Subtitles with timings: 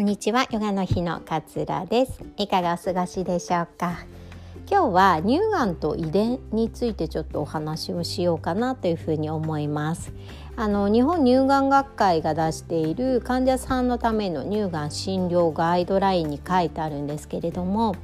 [0.00, 0.46] こんにちは。
[0.50, 2.24] ヨガの日の桂です。
[2.38, 4.06] いかがお過ごしでしょうか？
[4.66, 10.10] 今日は乳がんと遺伝についてちょっとお話をしようかなというふうに思います。
[10.56, 17.94] あの日本乳がん学会が出している患者さんのための乳がん診療ガイドラインに書いてあるんですけれども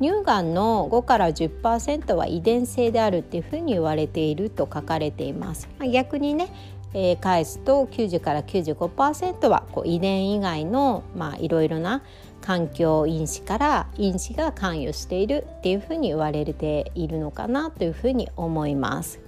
[0.00, 5.68] 乳がんの5から10%は遺伝性であるっていうふうに言われていると書かれています。
[5.92, 6.48] 逆にね
[6.94, 11.02] えー、返すと90から95%はこう遺伝以外の
[11.38, 12.02] いろいろな
[12.40, 19.20] 環境因子から因子が関与しているっていうふうに言われているのかなというふうに思います。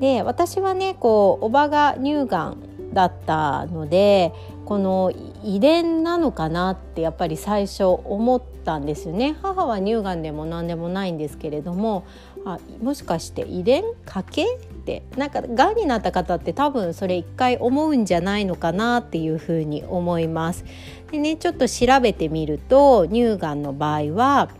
[0.00, 4.32] で私はねこうおばが乳がんだったので
[4.64, 12.06] この遺伝なのかなってやっぱり最初思ったんですよね母は乳がんでも何でもないんですけれども
[12.44, 20.64] あもしかして遺伝家系ってなんかがんになった方って多分それ一回思うんじゃないのかなっていうふうに思います。
[21.10, 24.50] でねちょっと調べてみると乳がんの場合は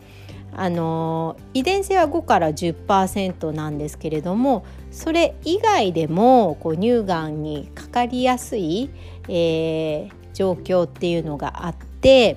[0.56, 8.90] あの遺伝性は5から10%なんですけれどもそれ以外でもこう乳がんにかかりやすい、
[9.28, 12.36] えー、状況っていうのがあって、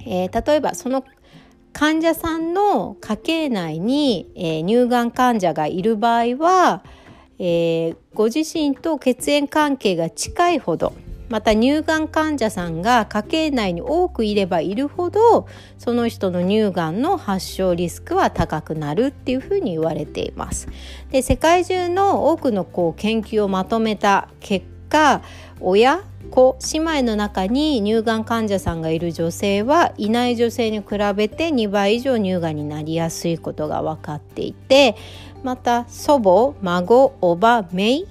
[0.00, 1.04] えー、例えばその
[1.72, 6.82] 患者さんの家系内に、えー、乳がん患者がいる場合は、
[7.38, 10.92] えー、ご自身と血縁関係が近いほど
[11.30, 15.46] また乳がん患者さんが家系内に多くいればいるほど
[15.78, 20.68] その人の乳がんの発症リスクは高くなるっていうふうに言われています。
[21.10, 25.22] で世界中の多くのこう研究をまとめた結果
[25.60, 34.96] 親子姉妹の中に乳がん患者さんがいる女性はいない女性に比べて2倍以上乳がんになりやすいことが分かっていて
[35.42, 38.04] また祖母孫おば姪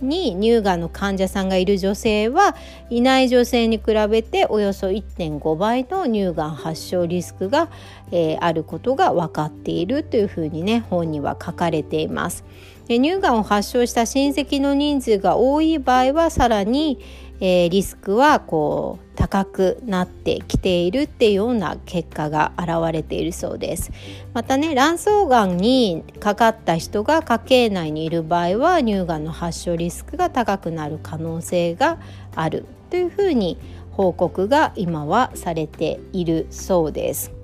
[0.00, 2.56] に乳がんの患者さんがいる女性は
[2.90, 7.70] いない女性に比べておよそ1.5倍の乳がん発症リスクが、
[8.10, 12.44] えー、あることが分かっているというふうにね本には書かれています。
[12.88, 16.98] 乳がんを発症した親戚の人数が多い場合はさらに、
[17.40, 23.90] えー、リスクはこう高くなってきているっていうような結果が現れているそうです
[24.34, 31.98] またね卵巣がんにかかった人が家系内にいる場合は乳がんの発症リスクが高くなる可能性が
[32.34, 33.58] あるというふうに
[33.92, 37.43] 報告が今はされているそうです。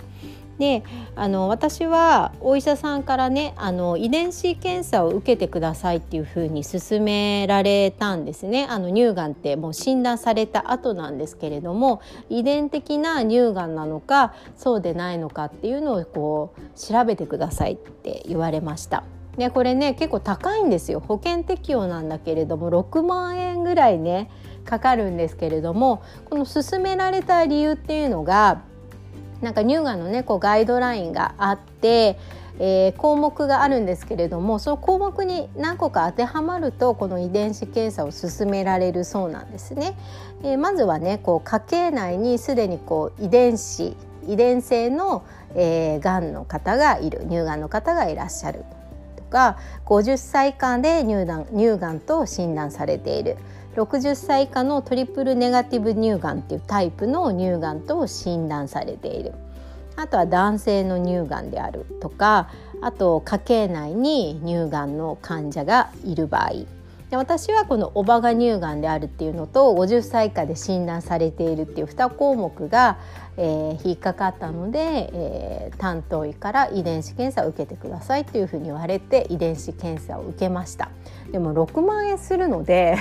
[0.61, 0.85] で
[1.17, 19.03] あの私はお医者さんからねあの遺伝子検査を受けてくださいっていうふうに勧められたんですねあの乳がんってもう診断された後なんですけれども遺伝的な乳がんなのかそうでないのかっていうのをこう調べてくださいって言われました。
[19.39, 24.29] ね、これね結構高いんですよ保険適用なんだけれども6万円ぐらいね
[24.67, 28.63] かかるんですけれどもこの勧められた理由っていうのが
[29.41, 32.19] なんか乳がんのねこうガイドラインがあって、
[32.59, 39.97] えー、項目があるんですけれどもその項目に何個か当てはまるとこの遺伝子検査を進められるそうなんですね。
[40.43, 43.97] えー、まずはねこう家系内にすでにこう遺伝子
[44.27, 45.25] 遺伝性の、
[45.55, 48.65] えー、がんの方がいる乳がんの方がいらっしゃる
[49.17, 53.37] とか50歳以下で乳がん乳がんと診断されている。
[53.77, 59.33] 60歳以下のトリプルネガティブ乳がんっていうタイプの乳がんと診断されている。
[59.97, 62.49] あとは男性の乳がんであるとか
[62.81, 66.51] あと家系内に乳がんの患者がいる場合。
[67.11, 72.99] で私はこのおばが乳がんであるっていうのと50歳以下で診断されているっていう2項目が、
[73.37, 80.89] えー、引っかかったので、えー、担当医から遺伝子検査を受けてくださいというふうに言われて遺伝子検査を受けました。
[81.33, 82.97] でも6万円するので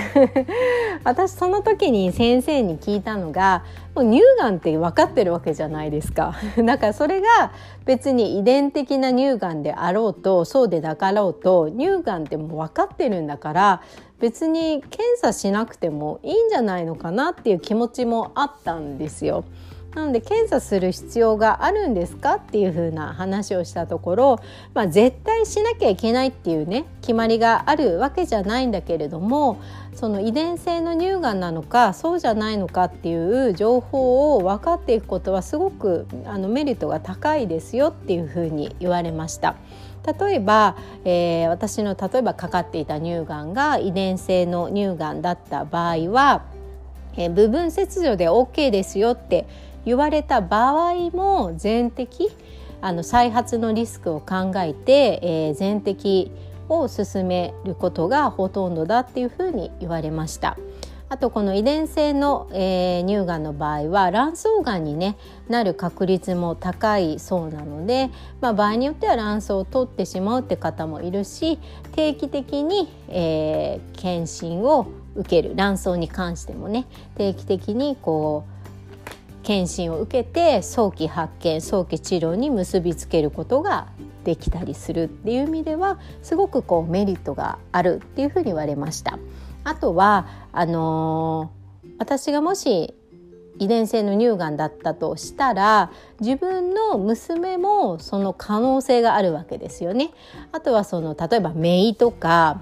[1.04, 3.64] 私その時に先生に聞いたのが
[3.96, 7.52] もう乳がんって分かってるわけじゃないですか だからそれが
[7.86, 13.82] 別に遺伝的な乳がんであろうとそうでなかろうと乳がんってもう分かってるんだから
[14.20, 19.46] 別に検査しなくてもいいんじゃないのかなっていう気持ちもあったんですよ。
[19.96, 24.40] なので検査する必要があるんですかっていう風な話をしたところ、
[24.74, 29.60] まあ、絶対しなきゃいけないっていうね決まりがあるわけじゃないんだけれども
[29.96, 39.56] その遺伝性の乳がんなのかそうじゃないのかっていう情報を分かっていくことはすごくあのメリットが高いですよっていう風に言われました。
[40.20, 46.46] 例えば、えー、私の例えばかかっていた乳がんが遺伝性の乳がんだった場合は、
[47.18, 49.46] えー、部分切除で OK ですよって
[49.90, 52.30] 言われた場合も全摘
[52.80, 56.30] あの再発のリスクを考えて、えー、全摘
[56.70, 60.58] を進めることがほとんどだっていうふうに言われました。
[61.12, 71.58] あとこの遺伝性の、えー、乳がんの場合は卵巣がんに、ね、なる確率も高いそうなので、まあ、場合によっては卵巣を取ってしまうって方もいるし
[71.94, 78.59] 定期的に、えー、検診を受ける卵巣に関してもね定期的にこう
[79.50, 83.88] 検診を受けて早期発見早期治療に結びつけることが
[84.24, 89.18] できたりするっていう意味ではすごくこうメリットがあるっていうふうに言われました。
[89.64, 92.94] あとはあのー、私がもし
[93.58, 100.12] 遺伝性の乳がんだったとしたら自分の娘もその可能性があるわけですよね。
[100.52, 102.62] あとはその例えば姪とか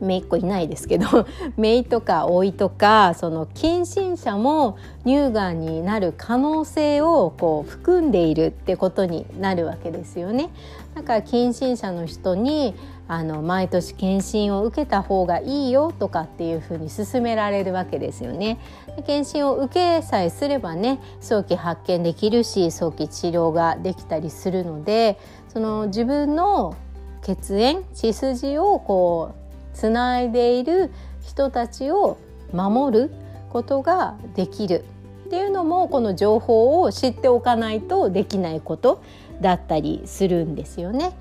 [0.00, 1.26] 姪っ子いないですけど
[1.56, 10.50] 姪とか老いとかその近親者も乳がんになる可能性をこう含んでいるってことになるわけですよね。
[10.94, 12.74] だから近親者の人に
[13.06, 18.58] あの毎年検診を受けた方がいいよとかっていうふうに勧められるわけですよね。
[19.04, 25.18] 検診を受けさえすればね早期発見できるし早期治療ができたりするので
[25.48, 26.76] その自分の
[27.22, 30.90] 血縁血筋をこうつないでいる
[31.22, 32.18] 人たちを
[32.52, 33.10] 守る
[33.50, 34.84] ことができる
[35.26, 39.02] っていうのもこの情報を知っておかないとできないこと
[39.40, 41.12] だったりするんですよね。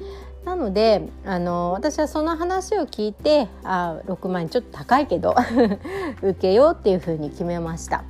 [0.46, 5.36] なのであの私はその話を聞いてあ6万円ちょっと高いけど
[6.24, 8.04] 受けようっていうふうに決めました。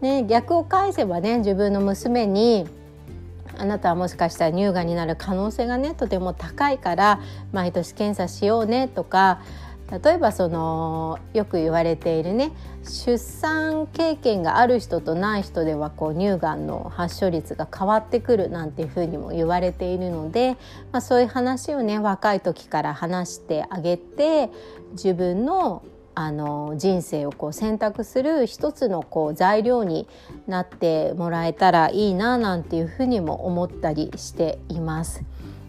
[0.00, 2.66] ね、逆を返せばね自分の娘に
[3.58, 7.20] あなたはもしかしたら乳がんになる可能性がねとても高いから
[7.52, 9.40] 毎年検査しようねとか
[9.90, 12.50] 例えばそのよく言われているね
[12.82, 20.56] 出産経験がある人とない人ではこう乳がんの発症率が変わってくるなんていうふうにも言われているので、
[20.90, 24.50] まあ、そういう話をね若い時から話してあげて
[24.92, 25.82] 自分の
[26.18, 30.08] あの人生をこう選択する一つのこう材料に
[30.46, 35.22] なってもらえたらいいななんていうふうにも思ったりしています。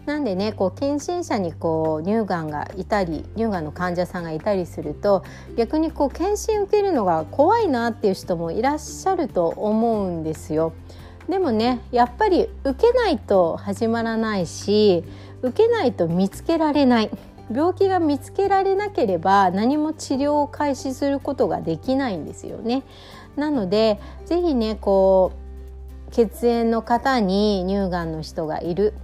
[0.08, 5.22] なんでねこう検診者にこう乳がんがいたり乳がんの患者さんがいたりすると
[5.54, 10.72] 逆にこう検診受けるのが怖いなっていう人もいらっしゃると思うんですよ。
[11.28, 15.04] でもねやっぱり受けないと始まらないし
[15.42, 17.10] 受けないと見つけられない
[17.52, 22.82] 病気が見つけられなければ何も治療を開始することができないんですよね。
[23.36, 25.32] なので是非ねこ
[26.08, 28.94] う血縁の方に乳がんの人がいる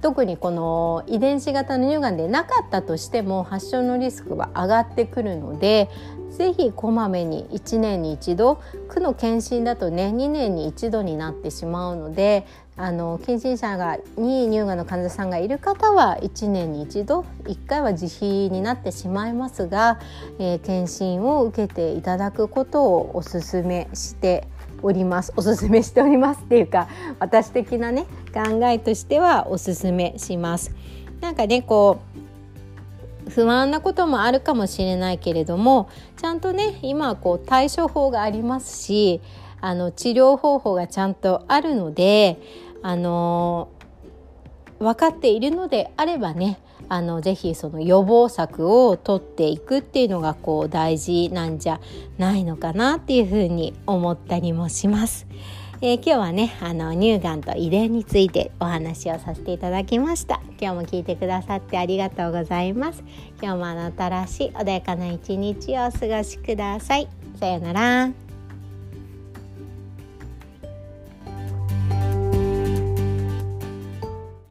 [0.00, 5.88] 特にこの遺伝子型の乳がんでなかったとしても発症のリスクは上がってくるので
[6.30, 12.46] ぜひこまめに1年に1度区の検診だとね2年に1度になってしまうので
[12.76, 19.98] あの検診者がに乳がんの患者さんがいる方は1年に1度1回は自費になってしまいますが、
[20.38, 24.46] えー、検診を受けていただくことをお勧めして
[24.82, 25.32] おります。
[25.36, 26.88] おすすめしておりますっていうか
[27.18, 30.72] 私的なね考えとしてはおすすめします。
[31.20, 32.00] なんかねこ
[33.26, 39.20] う不安なこともあるかもしれないけれどもちゃんとね今はこう対処法がありますし
[39.60, 42.40] あの治療方法がちゃんとあるので
[42.82, 43.68] あの
[44.78, 51.80] 分かっているのであればねあのぜひその予防策を取っていくっていうのがこう大事なんじゃ
[52.16, 55.26] ないのかなっていうふうに思ったりもします。
[55.80, 60.40] えー、今日はねあの乳がんと遺伝についてお話をさせていただきました。
[60.60, 63.04] 今日も聞いてくださってありがとうございます。
[63.40, 67.08] 今日もあなたらしい穏やかな一日をお過ごしください。
[67.38, 68.27] さようなら。